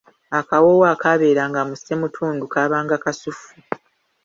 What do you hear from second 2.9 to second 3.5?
kasuffu.